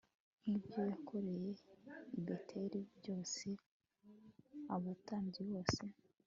nk 0.41 0.47
ibyo 0.55 0.81
yakoreye 0.91 1.49
i 2.17 2.19
beteli 2.25 2.79
byose 2.97 3.47
abatambyi 4.75 5.41
bose 5.49 5.83